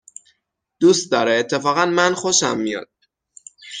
[0.79, 2.89] دوست داره، اتفاقاً من خوشم میاد